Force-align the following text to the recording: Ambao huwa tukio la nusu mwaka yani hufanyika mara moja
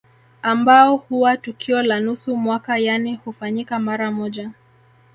Ambao 0.41 0.95
huwa 0.97 1.37
tukio 1.37 1.83
la 1.83 1.99
nusu 1.99 2.37
mwaka 2.37 2.77
yani 2.77 3.15
hufanyika 3.25 3.79
mara 3.79 4.11
moja 4.11 4.51